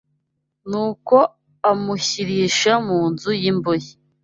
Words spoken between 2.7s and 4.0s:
mu nzu y’imbohe